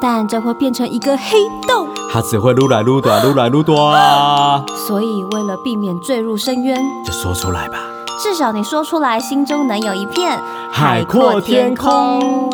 [0.00, 4.64] 但这会变成一个黑洞，它只会撸来撸短，撸来撸短。
[4.86, 7.78] 所以为了避免坠入深渊，就说出来吧。
[8.22, 10.38] 至少你说出来，心中能有一片
[10.70, 12.50] 海阔天空。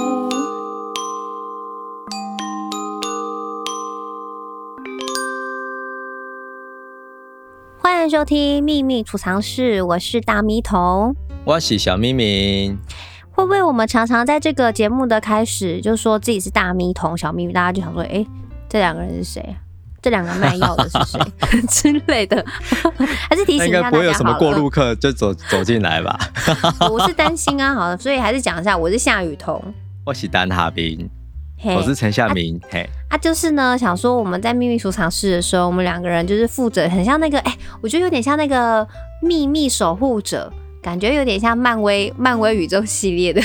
[7.78, 11.14] 欢迎收听秘密储藏室，我是大咪童。
[11.45, 12.78] 我是小咪明，
[13.32, 18.24] 会不会我们常常在这个节目的开始就说自己是大咪童、小咪咪，大家就想说，哎，
[18.68, 19.56] 这两个人是谁？
[20.02, 21.20] 这两个卖药的是谁
[21.69, 22.44] 之类的？
[23.28, 26.19] 还是提醒一下大家，应该不会有什么过路客就走走进来吧？
[26.91, 29.62] 我是担心啊，好，所以还是讲一下，我是夏雨桐，
[30.05, 31.08] 我是丹哈斌，
[31.64, 38.86] 我是陈夏明，嘿，啊，就是呢，想说我们在秘密储藏室的时候，我们两个人就是负责，很像那个，哎，我觉得有点像那个
[39.22, 40.53] 秘密守护者。
[40.83, 43.41] 感觉有点像漫威漫威宇宙系列的，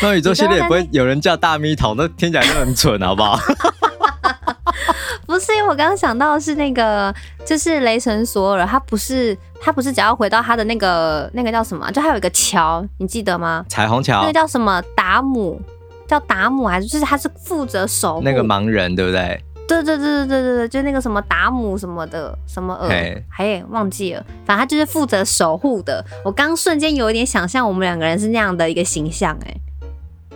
[0.00, 3.38] 漫威宇宙系列也不会有人叫大咪童，那听起来就很蠢，好不好？
[5.26, 7.12] 不是，因为我刚刚想到的是那个，
[7.44, 13.64] 就是雷神索尔，他不是他不是只要回到他的那个那个叫什么，就还有一个桥，你记得吗？
[13.68, 14.82] 彩虹桥，那个叫什么？
[14.94, 15.60] 达姆，
[16.06, 18.22] 叫达姆还是就是他是负责守护。
[18.22, 19.42] 那个盲人，对不对？
[19.72, 22.88] 对对对对对对对，就那个什么达姆什么的什么尔，
[23.28, 26.04] 还忘记了，反正他就是负责守护的。
[26.24, 29.54] 我刚瞬间有一点想象，我们两个人是那样的一个形象，哎，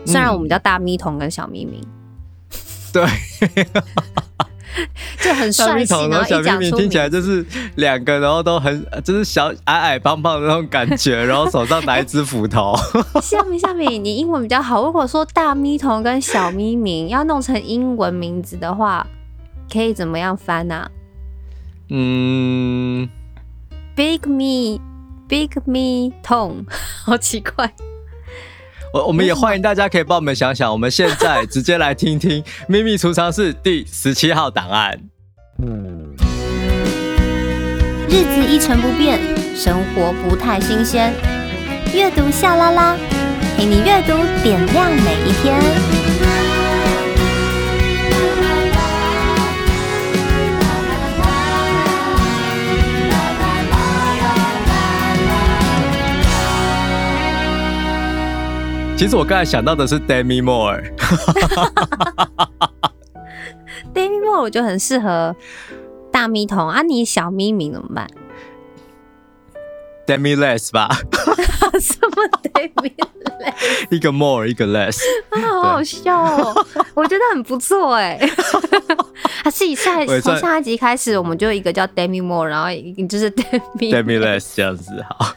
[0.06, 1.86] 虽然我们叫大咪童跟小咪咪，
[2.92, 3.04] 对，
[5.20, 12.74] 就很帅气，然后小咪咪听起来就是两个，然后都很就是小矮矮胖胖的那种感觉，然后手上拿一只斧头。
[13.20, 19.06] 夏咪夏咪，你英文比较好，如果说大咪童跟小咪咪要弄成英文名字的话。
[19.72, 20.90] 可以怎么样翻啊？
[21.90, 23.08] 嗯
[23.94, 24.80] ，Big Me,
[25.28, 26.64] Big Me Tom，
[27.04, 27.72] 好奇怪。
[28.92, 34.98] 我我们也欢迎大家可以帮我们想想，我们现在直接来听听秘密储藏室第十七号档案。
[38.08, 39.20] 日子一成不变，
[39.54, 41.12] 生活不太新鲜。
[41.94, 42.96] 阅读夏拉拉，
[43.56, 45.95] 陪你阅读点亮每一天。
[58.96, 60.88] 其实我刚才想到的是 Demi Moore，Demi
[64.24, 65.36] Moore 我觉得很适合
[66.10, 66.66] 大咪童。
[66.66, 68.08] 啊，你小咪咪怎么办？
[70.06, 70.88] ？Demi Less 吧？
[71.80, 73.86] 什么 Demi Less？
[73.90, 74.98] 一个 More，一个 Less，
[75.30, 76.66] 啊好好笑哦！
[76.94, 78.18] 我觉得很不错哎。
[79.44, 82.68] 还是以下从下一集开始，我们就一个叫 Demi Moore，然后
[83.08, 85.34] 就是 Demi Demi Less 这样子，好，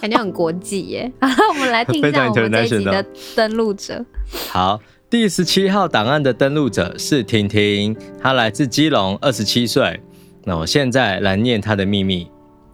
[0.00, 1.12] 感觉很国际耶。
[1.20, 3.04] 我们来听一下我们这一集的
[3.36, 4.04] 登录者。
[4.48, 10.00] 好，第十七号档案的登录者是婷婷，她来自基隆，二十七岁。
[10.44, 12.30] 那我现在来念她的秘密。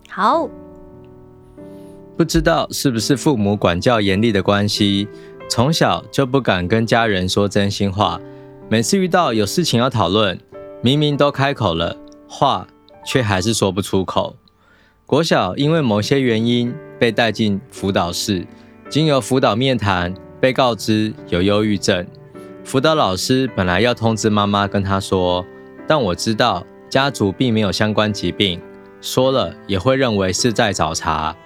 [0.08, 0.48] 好，
[2.16, 5.06] 不知道是不是父母管教严厉的关系，
[5.50, 8.19] 从小就不敢跟家人说真心话。
[8.71, 10.41] 每次遇到有事情要讨论，
[10.81, 11.94] 明明都开口了，
[12.26, 12.66] 话
[13.05, 14.34] 却还是说不出口。
[15.05, 18.47] 国小因为某些原因被带进辅导室，
[18.88, 22.06] 经由辅导面谈，被告知有忧郁症。
[22.65, 25.44] 辅导老师本来要通知妈妈跟她说，
[25.87, 28.59] 但我知道家族并没有相关疾病，
[29.03, 31.37] 说了也会认为是在找茬。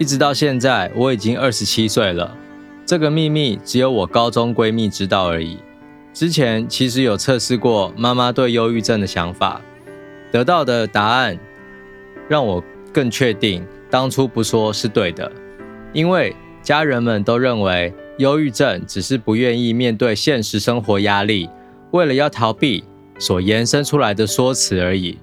[0.00, 2.34] 一直到现在，我已经二十七岁了，
[2.86, 5.58] 这个秘密只有我高中闺蜜知道而已。
[6.14, 9.60] 之前其实有测试过妈妈对忧郁症的想法，
[10.32, 11.38] 得到的答案
[12.30, 12.64] 让我
[12.94, 15.30] 更确定当初不说是对的，
[15.92, 21.46] 因为家人们都认为忧郁症只是不愿意面对现实生活压力，
[21.90, 22.82] 为了要逃避
[23.18, 25.18] 所延伸出来的说辞而已。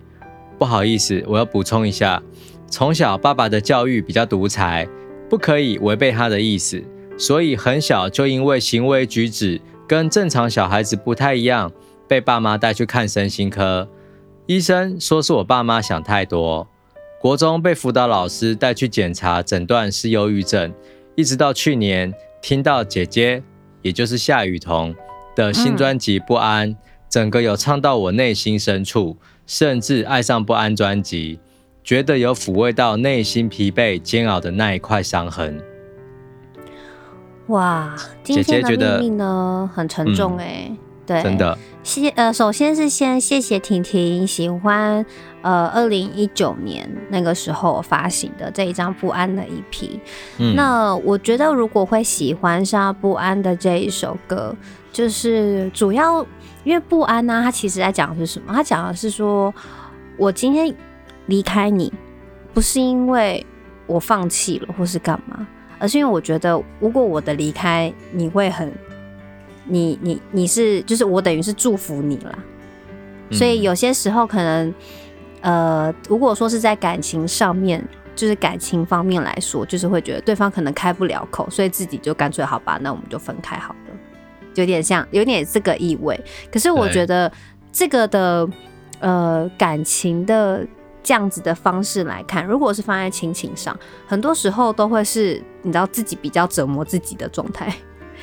[0.59, 2.21] 不好意思，我要补充一下，
[2.69, 4.87] 从小爸爸的教育比较独裁，
[5.29, 6.83] 不可以违背他的意思，
[7.17, 9.59] 所以很小就因为行为举止。
[9.87, 11.71] 跟正常小孩子不太一样，
[12.09, 13.87] 被爸妈带去看身心科，
[14.45, 16.67] 医生说是我爸妈想太多。
[17.21, 20.73] 国中被辅导老师带去检查，诊断是忧郁症。
[21.15, 23.41] 一直到去年听到姐姐，
[23.81, 24.93] 也就是夏雨桐
[25.35, 26.69] 的新专辑《不安》，
[27.09, 31.39] 整个有唱到我内心深处，甚至爱上不安专辑，
[31.87, 35.57] 觉得有抚慰到内心疲惫煎熬的那一块伤痕。
[37.45, 37.95] 哇，
[38.25, 40.65] 今天的秘密呢，很沉重哎。
[40.67, 41.57] 嗯对，真的。
[41.83, 45.05] 谢呃，首先是先谢谢婷婷喜欢
[45.41, 49.97] 呃，二零一九年那个时候发行的这一张不安的一批。
[50.39, 54.53] 嗯，那我觉得如果会喜欢上不安的这一首歌，
[54.91, 56.19] 就是主要
[56.65, 58.51] 因为不安呢、啊，它其实在讲的是什么？
[58.53, 59.53] 它讲的是说
[60.17, 60.75] 我今天
[61.27, 61.94] 离开你，
[62.53, 63.45] 不是因为
[63.85, 65.47] 我放弃了或是干嘛，
[65.79, 68.74] 而是因为我觉得如果我的离开你会很。
[69.69, 72.39] 你你你是就是我等于是祝福你了，
[73.33, 74.74] 所以有些时候可能，
[75.41, 77.85] 呃，如果说是在感情上面，
[78.15, 83.97] 就是感情方面来说，就是会觉得对方可能开不了口，所以自己就干脆好吧，那我们就分开好了，
[84.56, 86.18] 有点像有点这个意味。
[86.50, 87.30] 可是我觉得
[87.69, 88.47] 这个的
[89.01, 90.65] 呃感情的
[91.07, 97.74] 这样子的方式来看，如果是放在亲情上，很多时候都会是你知道自己比较折磨自己的状态，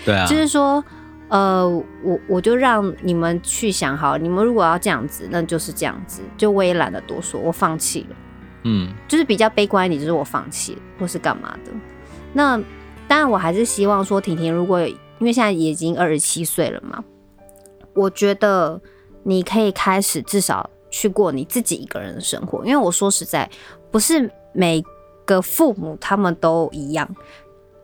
[0.04, 0.84] 对啊， 就是说。
[1.30, 1.66] 呃，
[2.04, 8.16] 我我就让你们去想好，你们如果要这样子，那就是这样子，就我也懒得多说，我放弃了。
[8.64, 11.72] 嗯，就是比较悲观一点，就是我放弃了，或是干嘛的。
[12.34, 12.58] 那
[13.08, 17.02] 当然，我还是希望说，婷婷如果因为现在也已经二十七岁了嘛，
[17.94, 18.80] 我觉得
[19.24, 23.50] 你可以开始至少去过你自己一个人的生活，因为我说实在，
[23.90, 24.80] 不是每
[25.24, 27.08] 个父母他们都一样，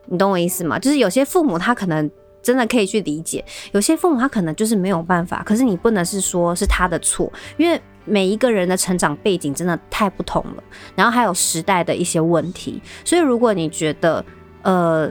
[0.06, 0.78] 你懂我意思吗？
[0.78, 2.10] 就是有些父母他可能。
[2.42, 10.64] 真的可以去理解，有些父母他可能就是没有办法，可是你不能是说是他的错，因为每一个人的成长背景真的太不同了，
[10.96, 14.24] 然后还有时代的一些问题，所以如果你觉得
[14.62, 15.10] 呃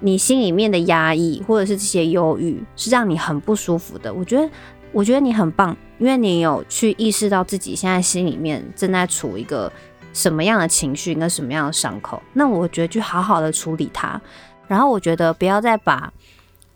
[0.00, 4.46] 你心里面的压抑或者是这些忧郁是让你很不舒服的，我觉得
[4.92, 9.70] 我觉得你很棒，因为你有去意识到自己现在心里面正在处一个
[10.12, 14.20] 什么样的情绪跟什么样的伤口，那我觉得就好好的处理它，
[14.66, 16.12] 然后我觉得不要再把。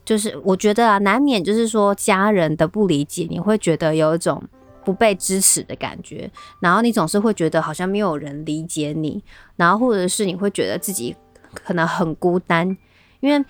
[0.05, 4.43] 就是我觉得啊，难免就是说家人的不理解，你会觉得有一种
[4.85, 6.31] 不被支持的感觉，
[6.61, 9.25] 然后你总是会觉得好像没有人理解你，
[9.57, 11.17] 然后或者是你会觉得自己
[11.55, 12.77] 可能很孤单，
[13.21, 13.43] 因为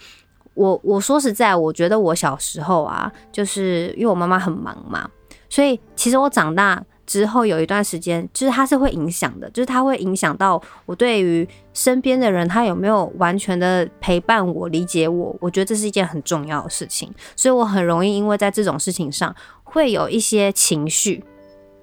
[0.55, 5.11] 我我说实在，我觉得我小时候啊，就是因为我妈妈很忙嘛，
[5.49, 6.85] 所以其实我长大。
[7.07, 15.37] 之后有一段时间，就是它是会影响的，就是它会影响到我对于身边的人，他有没有完全的陪伴我、理解我。
[15.39, 21.23] 我觉得这是一件很重要的事情，所以我很容易因为在这种事情上会有一些情绪，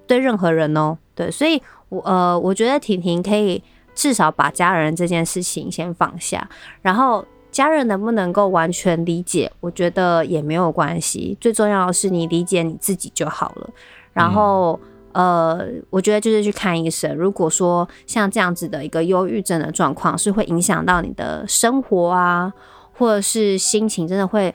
[0.08, 3.62] 对任何人哦，对，所以我呃，我觉得婷婷可以
[3.94, 6.50] 至少把家人这件事情先放下，
[6.80, 13.70] 然后家人能不能够完全理解，我觉得也没有关系，最重要的是你理解你自己就好了，
[14.12, 14.72] 然后。
[14.82, 17.14] 嗯呃，我觉得就是去看医生。
[17.14, 22.50] 如果说像这样子的一个忧郁症的状况，是会影响到你的生活啊，
[22.94, 24.54] 或者是心情，真的会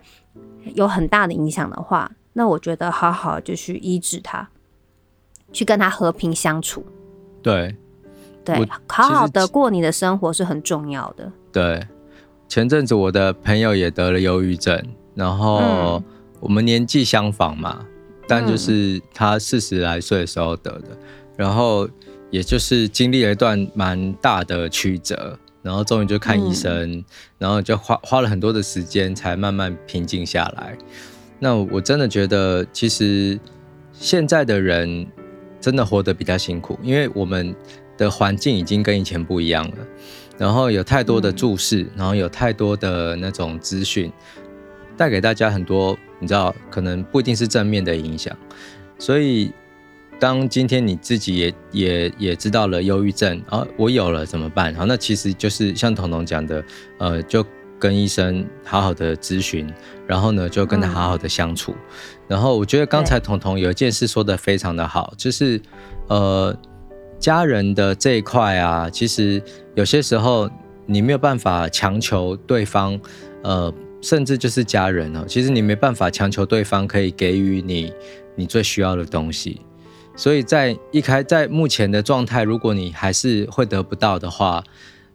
[0.74, 4.50] 有很大的影响的话，那我觉得好好就去医治它，
[5.54, 6.84] 去跟他和平相处。
[7.44, 7.76] 对，
[8.44, 11.32] 对，好好的过你的生活是很重要的。
[11.52, 11.88] 对，
[12.48, 14.82] 前阵子我的朋友也得了忧郁症，
[15.16, 16.02] 然后
[16.40, 17.86] 我们年纪相仿嘛。
[18.30, 20.90] 但就是他四十来岁的时候得的，
[21.38, 21.88] 然后
[22.30, 27.02] 也就是经历了一段蛮大的曲折，然后终于就看医生，
[27.38, 30.78] 然后就花花了很多的时间才慢慢平静下来。
[31.40, 33.40] 那我真的觉得，其实
[33.94, 35.08] 现在的人
[35.62, 37.56] 真的活得比较辛苦，因为我们
[37.98, 39.78] 的环境已经跟以前不一样了，
[40.38, 44.12] 然后有太多的注视，然后有太多的那种资讯，
[44.96, 45.98] 带给大家很多。
[46.20, 48.36] 你知道，可能不一定是正面的影响，
[48.98, 49.52] 所以
[50.20, 54.74] 当今天你自己也也也知道了忧郁症啊，我有了怎么办？
[54.74, 56.64] 好，那其实就是像彤彤讲的，
[56.98, 57.46] 呃，就
[57.78, 59.72] 跟医生好好的咨询，
[60.08, 61.74] 然后呢，就跟他好好的相处。
[61.74, 61.78] 嗯、
[62.30, 65.62] 然后我觉得刚才彤彤有一件事说的非常的好，就是
[66.08, 66.58] 呃，
[67.20, 69.42] 家人的这一块啊，其实
[69.76, 70.50] 有些时候
[70.86, 73.00] 你没有办法强求对方，
[73.44, 73.74] 呃。
[74.00, 77.92] 甚至就是家人哦，其实你没办法强求对方可以给予你
[78.36, 79.60] 你最需要的东西，
[80.16, 84.64] 所以在一开在目前的状态，如果你还是会得不到的话，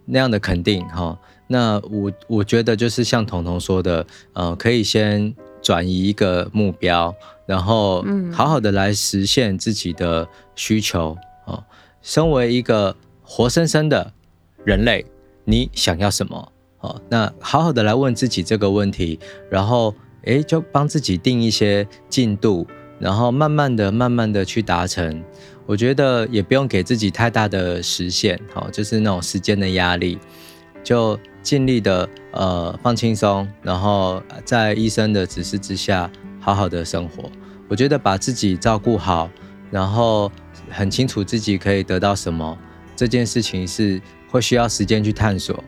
[0.04, 1.16] 那样的肯定哈，
[1.46, 5.32] 那我我觉得就是像彤彤说的，呃，可以先
[5.62, 7.14] 转移一个目标，
[7.46, 11.31] 然后好好的来实现自己的需求哦。
[12.02, 14.12] 身为一个活生生的
[14.64, 15.06] 人类，
[15.44, 16.52] 你想要什么？
[16.80, 19.18] 哦，那好好的来问自己这个问题，
[19.48, 19.94] 然后
[20.24, 22.66] 诶，就帮自己定一些进度，
[22.98, 25.22] 然后慢慢的、慢慢的去达成。
[25.64, 30.18] 我觉得也不用给自己太大的时限，好，就是那种时间的压力，
[30.82, 37.30] 就尽力的呃放轻松，然后在医生的指示之下，好好的生活。
[37.68, 39.30] 我觉得把自己照顾好，
[39.70, 40.30] 然后
[40.72, 42.58] 很清楚自己可以得到什么，
[42.96, 45.62] 这件事情是会需要时间去探索。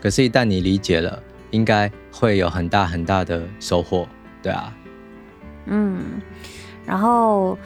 [0.00, 4.06] 可是，一旦你理解了，应该会有很大很大的收获，
[4.42, 4.72] 对啊。
[5.66, 6.20] 嗯，
[6.86, 7.58] 然后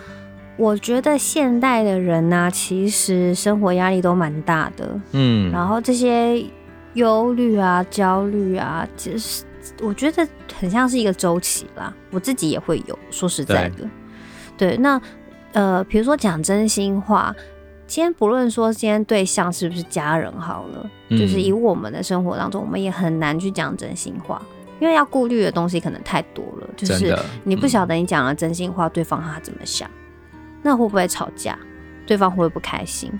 [0.56, 5.00] 我觉得现代的人呢、啊，其实生活压力都蛮大的。
[5.12, 6.44] 嗯，然后这些
[6.94, 9.44] 忧虑啊、焦虑啊，其实
[9.80, 10.26] 我觉得
[10.58, 11.94] 很像是一个周期啦。
[12.10, 13.88] 我自己也会有，说实在的。
[14.56, 15.00] 对，对，那
[15.54, 17.34] 呃，比如说讲真心话，
[17.86, 24.40] 先不论说今天对象是不是家人好了，嗯、就是以我们的生活当中，我们也很难去讲真心话。
[24.80, 29.88] 因为要顾虑的东西可能太多了，就是你不晓得你讲了真心话，嗯、对方他怎么想，
[30.62, 31.58] 那会不会吵架？
[32.06, 33.10] 对方会不会不开心？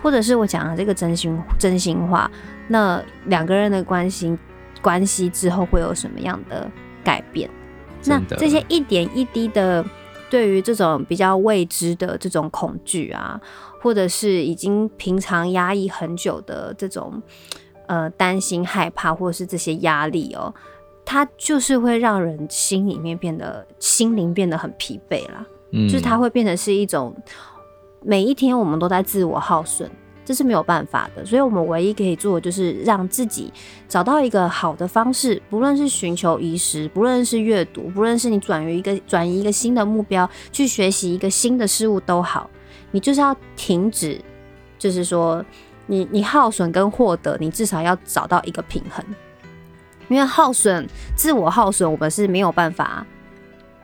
[0.00, 2.30] 或者是我讲了这个真心真心话，
[2.68, 4.34] 那两个人的关系
[4.80, 6.70] 关系之后会有什么样的
[7.04, 7.50] 改变？
[8.06, 9.84] 那这些一点一滴的，
[10.30, 13.38] 对于这种比较未知的这种恐惧啊，
[13.82, 17.20] 或者是已经平常压抑很久的这种
[17.86, 20.54] 呃担心、害怕，或者是这些压力哦。
[21.04, 27.12] 它就是会让人心里面变得心灵变得很疲惫啦，嗯，就是它会变成是一种
[28.00, 29.90] 每一天我们都在自我耗损，
[30.30, 31.26] 这是没有办法的。
[31.26, 33.52] 所以我们唯一可以做的就是让自己
[33.88, 42.48] 找到一个好的方式，不论是寻求医师，不论是阅读，不论是你转移一个转移一个新的目标，去学习一个新的事物都好，
[42.92, 44.20] 你就是要停止，
[44.78, 45.44] 就是说
[45.86, 49.04] 你你耗损跟获得，你至少要找到一个平衡。
[50.08, 53.04] 因为耗损，自我耗损，我们是没有办法，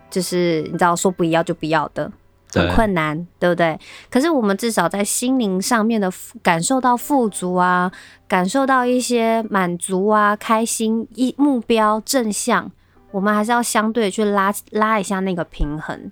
[0.09, 2.13] 就是你知道，说不要就不要的，
[2.53, 3.81] 很困难，对，对不对？
[4.11, 6.11] 可是我们至少在心灵上面的
[6.43, 7.91] 感受到富足啊，
[8.27, 12.71] 感受到一些满足啊、开心、一目标正向，
[13.11, 16.11] 我们还是要相对去拉拉一下那个平衡。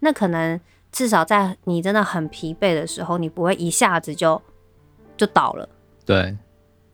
[0.00, 0.60] 那可能
[0.92, 4.40] 至少在你真的很疲惫的时候，你不会一下子就
[5.16, 5.68] 就倒了。
[6.04, 6.36] 对。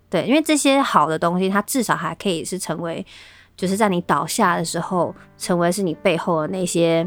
[0.09, 3.05] 对，因为这些好的东西，它至少还可以是成为，
[3.57, 7.07] 就是在你倒下的时候，成为是你背后的那些，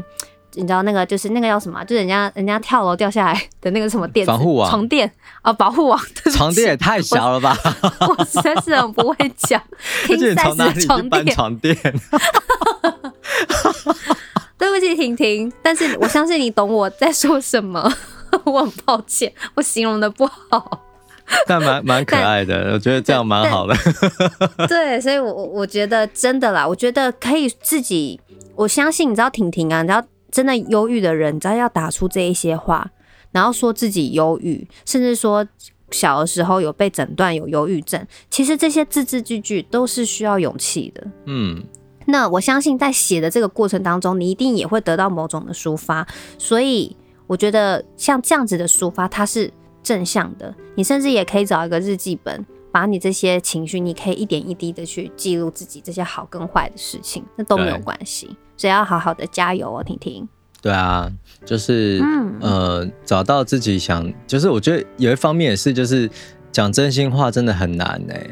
[0.54, 1.82] 你知道那个就是那个叫什么？
[1.84, 4.30] 就是人家人家跳楼掉下来的那个什么垫子？
[4.32, 5.10] 防护网、床垫
[5.42, 6.00] 啊，保护网。
[6.32, 7.56] 床垫也太小了吧！
[8.00, 9.62] 我，我实在是很不会讲，
[10.86, 11.26] 床垫。
[11.34, 11.76] 床垫。
[14.58, 17.90] 对不起，婷婷，但是我相信你懂我在说什么。
[18.44, 20.82] 我很抱歉，我形容的不好。
[21.46, 23.74] 但蛮蛮可爱的，我觉得这样蛮好的。
[24.68, 28.20] 对，所以我我我觉得真的啦，我觉得可以自己，
[28.54, 32.90] 我相信你知道婷婷啊，你知道真的忧郁的人，你知道要打出这一些话，
[33.32, 35.46] 然后说自己忧郁，甚至说
[35.90, 41.06] 小的时候有被诊断有忧郁症，其实这些字字句句都是需要勇气的。
[41.26, 41.62] 嗯，
[42.06, 46.06] 那我相信在写的这个过程当中，你一定也会得到某种的抒发，
[46.38, 46.96] 所以
[47.26, 49.52] 我觉得像这样子的抒发，它是。
[49.82, 58.28] 正向的，你甚至也可以找一个日记本，把你这些情绪，你可以一点一滴的去记录自己这些好跟坏的事情，那都没有关系。
[58.60, 60.28] 对所以要好好的加油哦，婷婷。
[60.60, 61.10] 对啊，
[61.44, 66.10] 就是、嗯、呃，找到自己想，就是我觉得有一方面也是，就是
[66.52, 68.26] 讲真心话真的很难哎。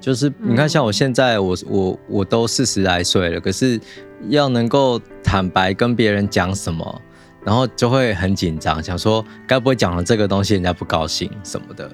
[0.00, 3.80] 就是你看，像我现在我，我我我都四十来岁了，可是
[4.28, 7.00] 要能够坦白跟别人讲什么。
[7.44, 11.90] 然后就会很紧张，想说该不会讲了这个东西人家不高兴什么的，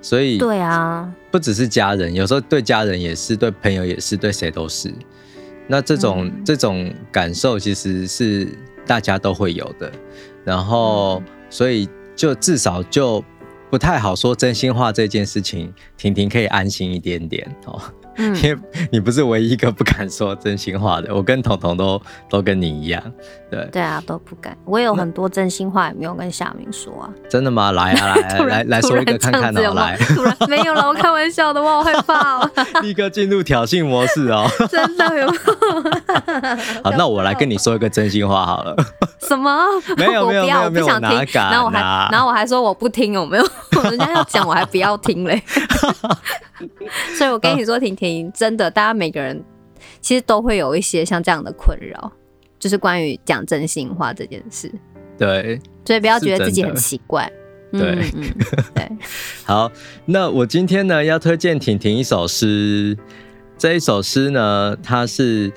[0.00, 4.94] 所以对啊，不只是家人，有时候对家人也是，对朋友也是，对谁都是。
[5.66, 8.48] 那这种、嗯、这种感受其实是
[8.86, 9.90] 大家都会有的，
[10.44, 13.24] 然后所以就至少就
[13.70, 17.80] 不太好说真心话这件事情，婷婷可以安心一点点哦。
[18.16, 18.58] 嗯，因为
[18.90, 23.02] 你不是唯一一个不敢说真心话的，我跟彤彤都都跟你一样，
[23.50, 24.56] 对对啊，都不敢。
[24.64, 27.10] 我有很多真心话也没有跟夏明说啊。
[27.28, 27.72] 真的吗？
[27.72, 29.96] 来啊，来 来来说一个看看哦，来。
[29.96, 32.50] 突然没有了，我开玩笑的，我好害怕哦。
[32.82, 34.46] 立刻进入挑衅模式哦。
[34.70, 35.28] 真的有。
[36.82, 38.76] 好，那我来跟你说一个真心话好了。
[39.20, 39.66] 什么？
[39.96, 41.26] 没有没有没有，我不想听。
[41.32, 43.44] 然后我还然后我还说我不听，有没有？
[43.84, 45.42] 人家要讲我还不要听嘞。
[47.16, 49.42] 所以我跟你说，婷婷，真的，大家每个人
[50.00, 52.12] 其实都会有一些像这样的困扰，
[52.58, 54.72] 就是关于讲真心话这件事。
[55.18, 57.30] 对，所以不要觉得自己很奇怪。
[57.72, 58.10] 对，
[58.74, 58.88] 对。
[59.44, 59.70] 好，
[60.06, 62.96] 那我今天呢要推荐婷婷一首诗。
[63.56, 65.52] 这一首诗呢，它是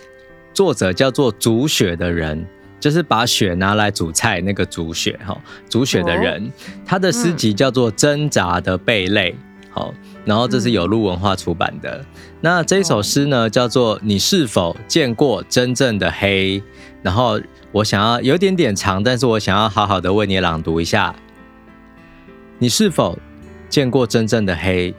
[0.53, 2.45] 作者叫做煮雪的人，
[2.79, 5.35] 就是把雪拿来煮菜那个煮雪哈，
[5.67, 6.51] 煮雪的人，哦、
[6.85, 9.31] 他的诗集叫做《挣扎的贝类》
[9.69, 9.93] 好，
[10.25, 11.97] 然后这是有路文化出版的。
[11.97, 12.05] 嗯、
[12.41, 16.59] 那这一首诗呢，叫做《你是否见过真正的黑》，
[17.01, 17.39] 然后
[17.71, 21.13] 我想要有点点长，但是我想要好好的为你朗读一下。
[22.59, 23.19] 你是否
[23.69, 24.93] 见过真正的黑？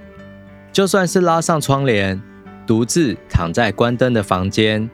[0.72, 2.20] 就算是拉上窗帘，
[2.66, 4.88] 独自躺在关灯的房间，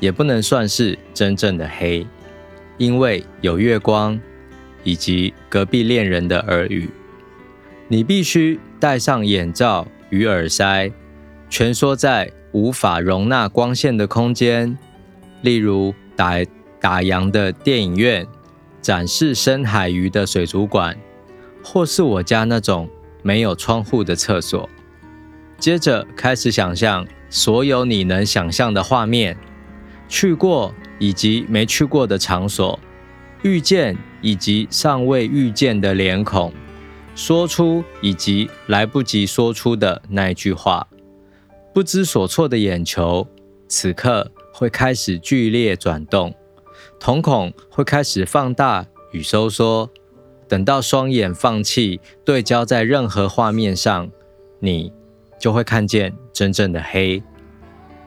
[0.00, 2.04] 也不能算是真正的黑。
[2.76, 4.18] 因为有月光，
[4.82, 6.88] 以及隔壁恋人的耳语，
[7.86, 10.90] 你必须戴上眼罩与耳塞，
[11.50, 14.78] 蜷缩在无法容纳光线的空间，
[15.42, 16.34] 例如打
[16.80, 18.26] 打烊的电影院、
[18.80, 20.96] 展示深海鱼的水族馆，
[21.62, 22.88] 或是我家那种
[23.22, 24.68] 没有窗户的厕所。
[25.58, 29.36] 接着开始想象所有你能想象的画面，
[30.08, 30.74] 去过。
[31.00, 32.76] 以及没去过的场所，
[33.42, 36.52] 遇见以及尚未遇见的脸孔，
[37.18, 40.86] 说出以及来不及说出的那一句话，
[41.74, 43.26] 不知所措的眼球，
[43.66, 46.32] 此刻会开始剧烈转动，
[47.00, 49.90] 瞳孔会开始放大与收缩，
[50.46, 54.08] 等到双眼放弃对焦在任何画面上，
[54.60, 54.92] 你
[55.40, 57.20] 就会看见真正的黑。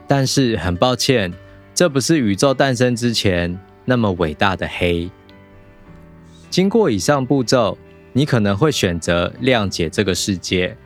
[0.08, 1.30] 但是很抱歉。
[1.74, 5.10] 这不是宇宙诞生之前那么伟大的黑。
[6.50, 7.78] 经过以上步骤，
[8.12, 10.76] 你可能会选择谅解这个世界，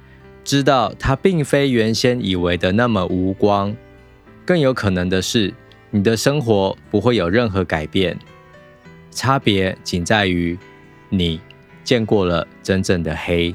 [0.45, 3.75] 知道它并非原先以为的那么无光。
[4.45, 5.53] 更有可能的是，
[5.91, 8.17] 你的生活不会有任何改变，
[9.11, 10.57] 差别仅在于
[11.09, 11.41] 你
[11.83, 13.55] 见过了真正的黑。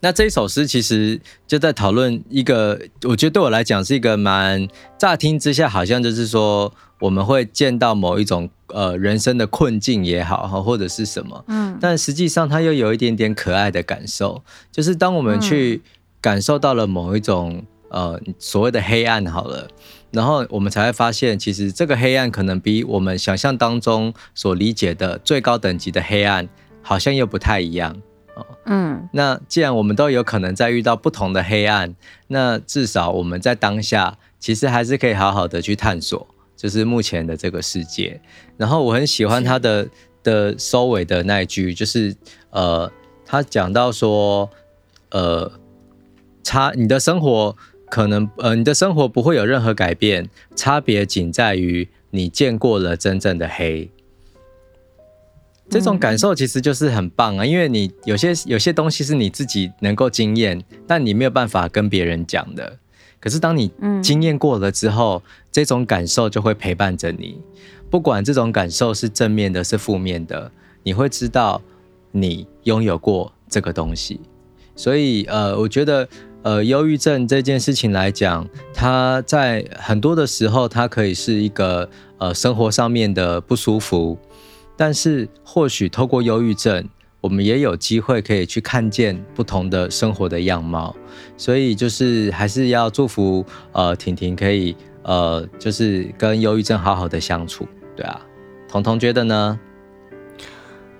[0.00, 15.82] 那这一首诗其实就在讨论一个，我觉得对我来讲是一个蛮乍听之下好像就是说我们会见到某一种呃人生的困境也好哈，或者是什么，嗯，但实际上它又有一点点可爱的感受，就是当我们去
[16.20, 19.68] 感受到了某一种呃所谓的黑暗好了，
[20.12, 26.48] 然后我们才会发现，其实这个黑暗可能比我们想象当中所理解的最高等级的黑暗
[26.82, 28.00] 好像又不太一样。
[28.66, 31.94] 嗯，那既然我们都有可能在遇到不同的黑暗，
[32.26, 38.20] 那至少我们在当下其实还是可以好好的去探索，就是目前的这个世界。
[38.56, 39.88] 然后我很喜欢他的
[40.22, 42.14] 的收尾的那一句，就是
[42.50, 42.90] 呃，
[43.24, 44.48] 他讲到说，
[45.10, 45.50] 呃，
[46.42, 47.56] 差你的生活
[47.90, 53.90] 可能呃，你的生活不会有任何改变，差别仅在于你见过了真正的黑。
[55.70, 62.78] 这种感受其实就是很棒啊，因为你有些有些东西是你自己能够经验，但你没有办法跟别人讲的。
[63.20, 63.70] 可是当你
[64.02, 67.38] 经验过了之后，这种感受就会陪伴着你，
[67.90, 70.50] 不管这种感受是正面的，是负面的，
[70.84, 71.60] 你会知道
[72.12, 74.20] 你拥有过这个东西。
[74.76, 76.08] 所以，呃，我觉得，
[76.42, 84.16] 呃，忧郁症这件事情来讲，它在很多的时候，它可以是一个呃生活上面的不舒服。
[84.78, 86.88] 但是，或许透过忧郁症，
[87.20, 90.94] 我们也有机会可以去看见不同的生活的样貌。
[91.36, 98.20] 所以，就是还是要祝福呃婷婷可以呃，就是跟忧郁症好好的相处，对啊。
[98.68, 99.58] 彤彤觉得呢？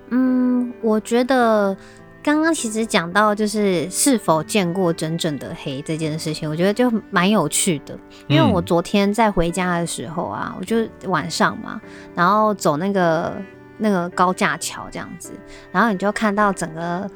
[0.09, 1.73] 嗯，我觉得
[2.21, 7.97] 刚刚其实讲到就是是否见过真正的黑这件事情，我觉得就蛮有趣的。
[8.27, 11.79] 因为我昨天在回家的时候啊，我就晚上嘛，
[12.13, 13.41] 然后走那个。
[13.79, 15.31] 那个高架桥这样子，
[15.71, 17.09] 然后你就看到整个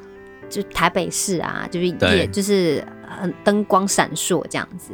[0.48, 4.92] 就台北市啊，就是也就是很灯光闪烁这样子。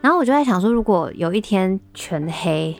[0.00, 2.76] 然后我就在想说，如果有一天全黑，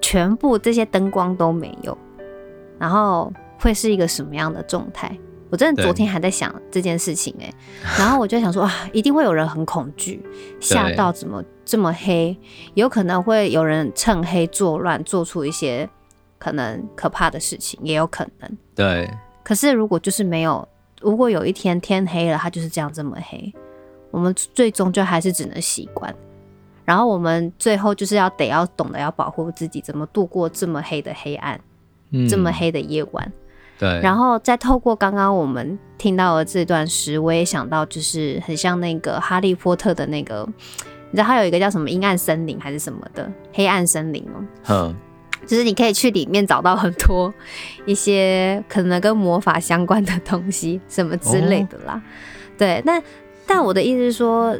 [0.00, 1.96] 全部这些灯光都没有，
[2.78, 5.16] 然后会是一个什么样的状态？
[5.50, 7.54] 我真的昨天还在想这件事情哎、欸，
[7.98, 10.24] 然后我就想说啊，一定会有人很恐惧，
[10.60, 12.36] 吓到怎么这么黑？
[12.74, 15.88] 有可能会有人趁黑作乱，做出一些。
[16.44, 19.10] 可能可怕的事情也有可能，对。
[19.42, 20.68] 可是如果就是没有，
[21.00, 23.50] 如果有一天天黑了，它就是这样这么黑，
[24.10, 26.14] 我们最终就还是只能习惯。
[26.84, 31.58] 然后我们最后就是要得要懂得要保护自己，怎么度过这么黑的黑暗，
[32.10, 33.32] 嗯，这么黑的夜晚。
[33.78, 34.00] 对。
[34.02, 40.46] 然后再透过刚刚我们听到的这段诗，我也想到就是很像那个哈利波特的那个，
[41.10, 44.44] 你知道他有一个叫什么阴暗森林还是什么的黑暗森林哦。
[44.68, 44.94] 嗯。
[45.46, 47.32] 就是你可以去里面找到很多
[47.86, 51.94] 一些可能跟魔法相关的东西，什么之类的啦。
[51.94, 52.02] 哦、
[52.56, 53.00] 对，那
[53.46, 54.56] 但我的意思是说，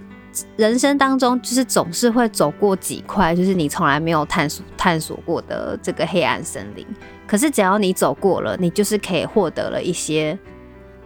[0.57, 6.87] 人生当中就是总是会走过几块，就是你从来没有探索探索过的这个黑暗森林。
[7.27, 10.39] 可是只要你走过了，你就是可以获得了一些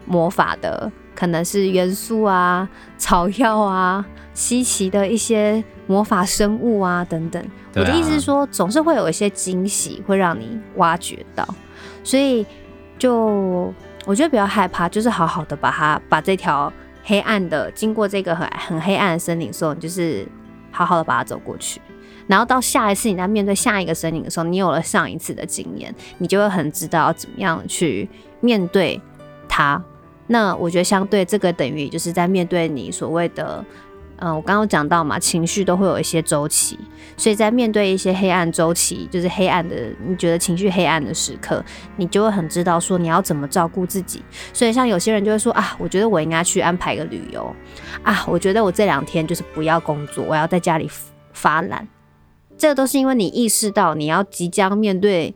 [0.04, 7.44] 魔法的，可能是元素啊、草药啊、稀奇的一些魔法生物啊等等。
[7.74, 11.44] 我的意思是说，总是会有一些惊喜会让你挖掘到，
[12.04, 12.46] 所以
[12.96, 13.74] 就
[14.06, 16.72] 我觉得不要害怕，就是好好的把它把这条。
[17.04, 20.28] 黑暗的，经过这个很很黑暗的森林的时候，你就是
[20.70, 21.80] 好好的把它走过去，
[22.26, 28.06] 然后到下一次你在面对下一个森林的时候，你有了上一次的经验，你就会很知道要怎么样去
[28.40, 29.00] 面对
[29.48, 29.82] 它。
[30.26, 33.64] 那我觉得相对这个等于就是在面对你所谓的。
[34.20, 36.76] 嗯，我刚刚讲到嘛，情绪都会有一些周期，
[37.16, 41.64] 所以在面对一些黑暗周期，就是黑暗的，你觉得情绪黑暗的时刻，
[41.96, 44.20] 你就会很知道说你要怎么照顾自己。
[44.52, 47.54] 所以像有些人就会说啊，我觉得我应该去安排个旅游
[48.02, 50.90] 啊，我觉得我这两天就是不要工作，我要在家里
[51.32, 51.86] 发懒。
[52.56, 55.32] 这个都是因为你意识到你要即将面对，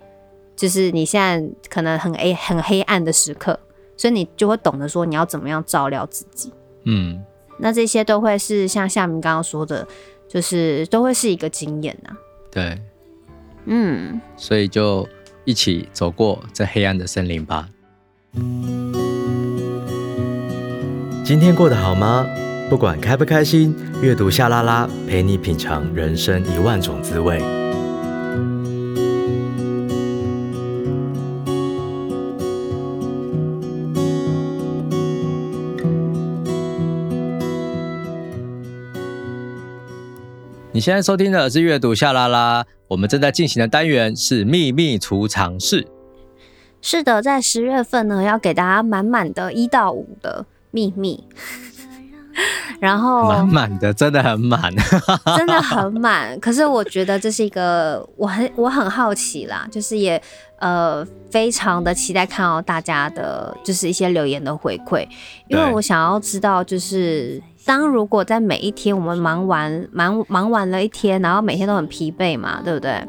[0.57, 1.41] 就是你现在
[1.71, 3.61] 可能很黑很黑暗的时刻，
[3.97, 6.53] 所以你就会懂得说你要怎么样照料自己。
[6.83, 7.23] 嗯。
[7.63, 9.87] 那这些都会是像夏明刚刚说的，
[10.29, 12.11] 就是都会是一个经验呐。
[12.51, 12.77] 对，
[13.67, 15.09] 嗯，所以就
[15.45, 17.69] 一起走过这黑暗的森林吧。
[21.25, 22.27] 今天过得好吗？
[22.69, 27.41] 不管开不开心，阅读夏拉拉陪你品尝人生一万种滋味。
[40.83, 45.87] 现在收听的是阅读夏拉拉，我们正在进行的单元是秘密储藏室。
[46.81, 51.23] 是的，在十月份呢，要给大家满满的一到五的秘密，
[52.81, 54.75] 然后满满的，真的很满，
[55.39, 56.37] 真的很满。
[56.41, 60.21] 可是我觉得这是一个，我很我很好奇啦，就是也
[60.59, 65.07] 呃非常的期待看到大家的，就是一些留言的回馈，
[65.47, 67.41] 因为我想要知道就是。
[67.65, 73.07] 当如果在每一天我们忙完忙忙完了一天，然后每天都很疲惫嘛，对不对？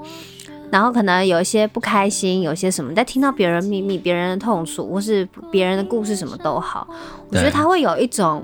[0.71, 6.87] 然后可能有一些不开心，有些什么，在听到别人秘密、别人的痛楚，或是别人的故事，什么都好，
[7.29, 8.43] 我觉得他会有一种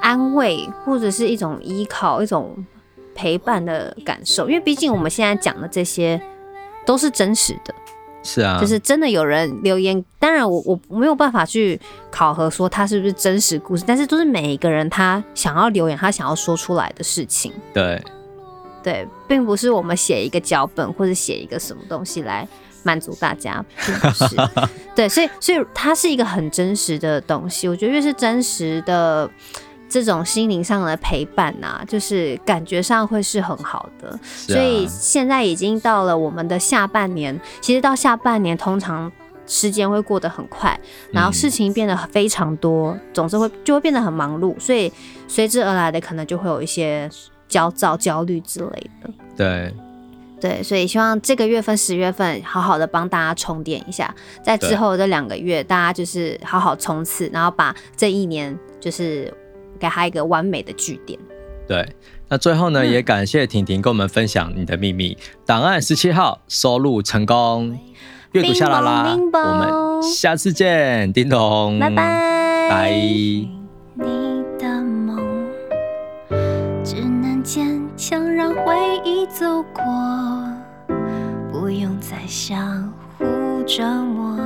[0.00, 2.56] 安慰，或者是一种依靠、一种
[3.14, 4.48] 陪伴的感受。
[4.48, 6.20] 因为毕竟我们现在讲的这些
[6.86, 7.74] 都是真实的。
[8.22, 11.80] 是啊，就是真的有人留言，当然我我没有办法去
[12.10, 17.52] 考核说他是不是真实故事，但是都是每一个人他想要留言，他想要说出来的事情。
[17.72, 18.02] 对，
[18.82, 22.46] 对，并不是我们写一个脚本或者写一个什么东西来
[22.82, 24.36] 满足大家，并不是。
[24.94, 29.30] 对，所以所以它是一个很真实的东西，我觉得越是真实的。
[29.90, 34.10] 这种心灵上的陪伴呐、啊，就是感觉上会是很好的。
[34.10, 39.10] 啊、所以现在已经到了我们的下半年，其实到下半年通常
[39.48, 40.78] 时间会过得很快，
[41.10, 44.92] 然后事情变得非常多，嗯、总是会就会变得很忙碌，所以
[45.26, 47.10] 随之而来的可能就会有一些
[47.48, 49.10] 焦躁、焦虑之类的。
[49.36, 49.74] 对，
[50.40, 59.34] 对，所以希望这个月份十月份好好的帮大家充电一下，在之后这两个月大家就是好好冲刺，然后把这一年就是。
[59.80, 61.18] 给他一个完美的句点。
[61.66, 61.88] 对，
[62.28, 65.16] 那最后呢，嗯、也感谢婷婷跟我们分享你的秘密
[65.46, 67.78] 档案十七号收录成功。
[68.32, 72.92] 阅读夏拉拉，我们下次见，叮咚，拜拜，拜。
[72.92, 75.18] 你的梦
[76.84, 79.82] 只能坚强让回忆走过，
[81.50, 82.99] 不用再相互
[83.64, 84.36] 折磨，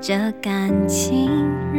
[0.00, 1.30] 这感情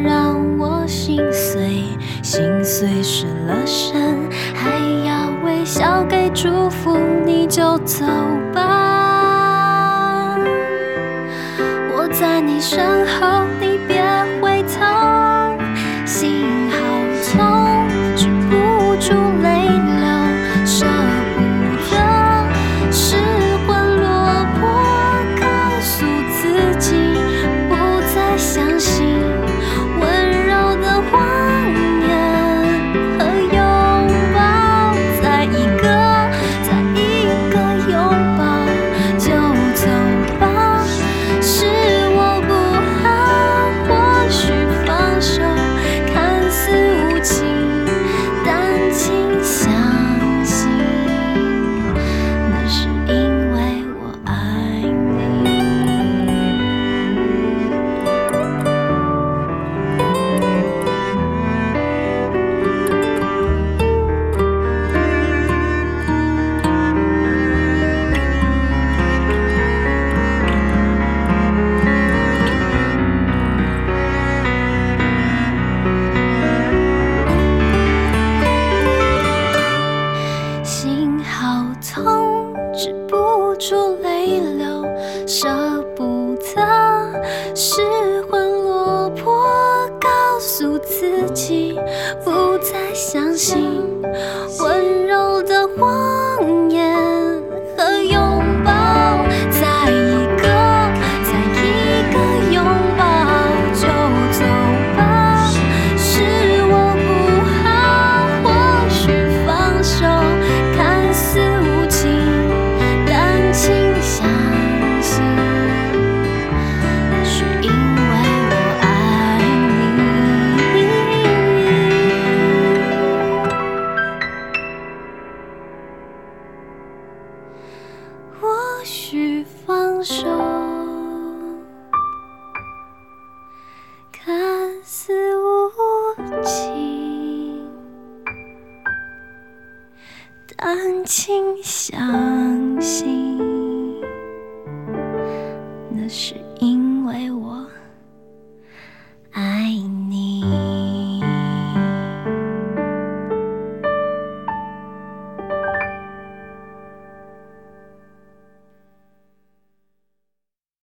[0.04, 1.84] 让我心碎。
[2.22, 8.06] 心碎失了神，还要微笑给祝福，你就走
[8.54, 10.38] 吧。
[11.96, 13.46] 我在你身后，